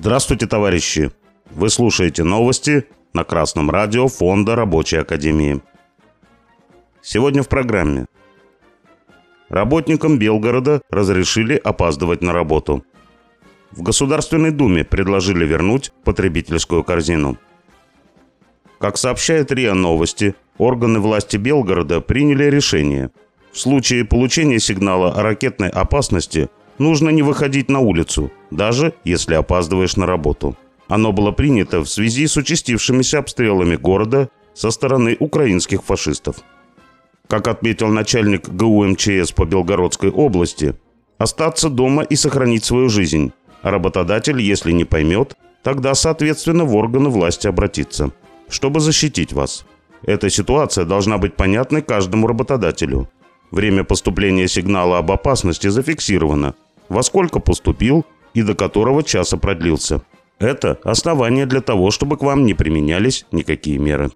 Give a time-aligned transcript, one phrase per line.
[0.00, 1.10] Здравствуйте, товарищи!
[1.50, 5.60] Вы слушаете новости на Красном радио Фонда Рабочей Академии.
[7.02, 8.06] Сегодня в программе.
[9.48, 12.84] Работникам Белгорода разрешили опаздывать на работу.
[13.72, 17.36] В Государственной Думе предложили вернуть потребительскую корзину.
[18.78, 23.10] Как сообщает РИА Новости, органы власти Белгорода приняли решение.
[23.50, 29.96] В случае получения сигнала о ракетной опасности нужно не выходить на улицу, даже если опаздываешь
[29.96, 30.56] на работу.
[30.88, 36.36] Оно было принято в связи с участившимися обстрелами города со стороны украинских фашистов.
[37.28, 40.74] Как отметил начальник ГУ МЧС по Белгородской области,
[41.18, 43.32] остаться дома и сохранить свою жизнь.
[43.62, 48.12] А работодатель, если не поймет, тогда, соответственно, в органы власти обратиться,
[48.48, 49.66] чтобы защитить вас.
[50.02, 53.10] Эта ситуация должна быть понятной каждому работодателю.
[53.50, 56.54] Время поступления сигнала об опасности зафиксировано,
[56.88, 58.06] во сколько поступил
[58.38, 60.02] и до которого часа продлился.
[60.38, 64.10] Это основание для того, чтобы к вам не применялись никакие меры.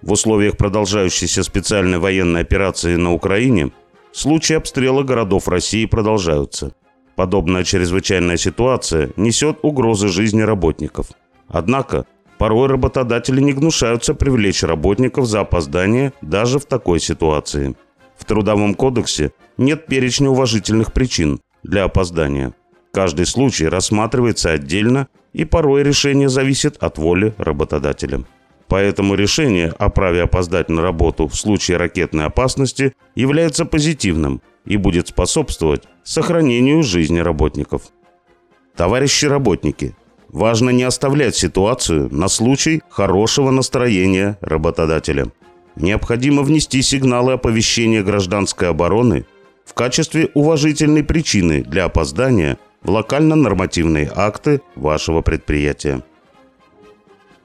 [0.00, 3.70] В условиях продолжающейся специальной военной операции на Украине
[4.12, 6.72] случаи обстрела городов России продолжаются.
[7.16, 11.08] Подобная чрезвычайная ситуация несет угрозы жизни работников.
[11.48, 12.06] Однако,
[12.38, 17.74] порой работодатели не гнушаются привлечь работников за опоздание даже в такой ситуации.
[18.16, 22.54] В Трудовом кодексе нет перечня уважительных причин для опоздания.
[22.98, 28.24] Каждый случай рассматривается отдельно, и порой решение зависит от воли работодателя.
[28.66, 35.06] Поэтому решение о праве опоздать на работу в случае ракетной опасности является позитивным и будет
[35.06, 37.82] способствовать сохранению жизни работников.
[38.74, 39.94] Товарищи работники,
[40.28, 45.30] важно не оставлять ситуацию на случай хорошего настроения работодателя.
[45.76, 49.24] Необходимо внести сигналы оповещения гражданской обороны
[49.64, 52.58] в качестве уважительной причины для опоздания
[52.88, 56.02] локально-нормативные акты вашего предприятия.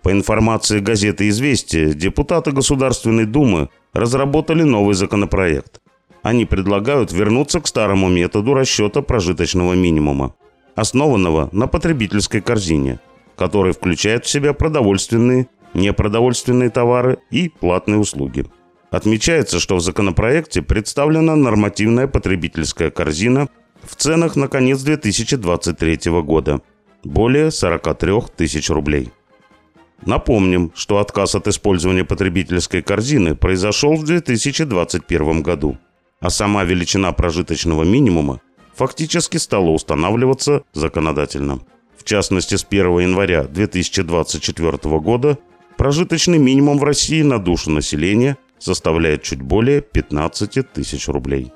[0.02, 5.80] По информации газеты «Известия», депутаты Государственной Думы разработали новый законопроект.
[6.24, 10.36] Они предлагают вернуться к старому методу расчета прожиточного минимума,
[10.76, 13.00] основанного на потребительской корзине,
[13.38, 18.46] который включает в себя продовольственные, непродовольственные товары и платные услуги.
[18.92, 23.50] Отмечается, что в законопроекте представлена нормативная потребительская корзина
[23.84, 26.62] в ценах на конец 2023 года–
[27.04, 29.12] более 43 тысяч рублей.
[30.06, 35.78] Напомним, что отказ от использования потребительской корзины произошел в 2021 году,
[36.20, 38.42] а сама величина прожиточного минимума
[38.76, 41.60] фактически стала устанавливаться законодательно.
[41.98, 45.38] В частности, с 1 января 2024 года
[45.78, 51.54] прожиточный минимум в России на душу населения составляет чуть более 15 тысяч рублей.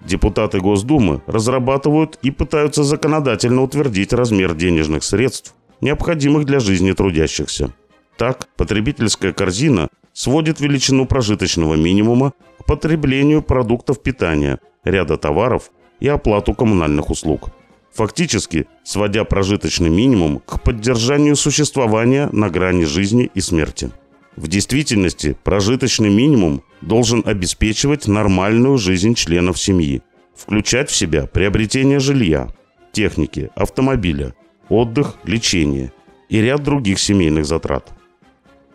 [0.00, 7.72] Депутаты Госдумы разрабатывают и пытаются законодательно утвердить размер денежных средств, необходимых для жизни трудящихся.
[8.16, 15.70] Так, потребительская корзина сводит величину прожиточного минимума к потреблению продуктов питания, ряда товаров
[16.00, 17.50] и оплату коммунальных услуг.
[17.92, 23.90] Фактически, сводя прожиточный минимум к поддержанию существования на грани жизни и смерти.
[24.36, 30.02] В действительности, прожиточный минимум должен обеспечивать нормальную жизнь членов семьи,
[30.34, 32.48] включать в себя приобретение жилья,
[32.92, 34.34] техники, автомобиля,
[34.68, 35.92] отдых, лечение
[36.28, 37.90] и ряд других семейных затрат.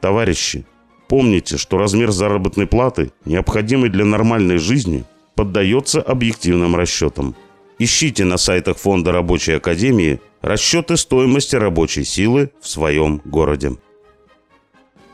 [0.01, 0.65] Товарищи,
[1.07, 7.35] помните, что размер заработной платы, необходимый для нормальной жизни, поддается объективным расчетам.
[7.79, 13.71] Ищите на сайтах Фонда Рабочей Академии расчеты стоимости рабочей силы в своем городе.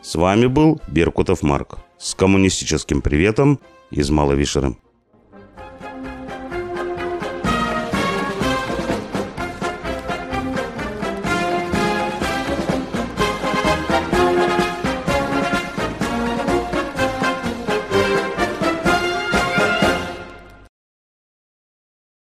[0.02, 3.60] С вами был Беркутов Марк с коммунистическим приветом
[3.92, 4.76] из Маловишеры.